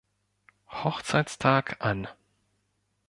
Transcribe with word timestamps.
Hochzeitstag 0.71 1.79
an. 1.85 2.07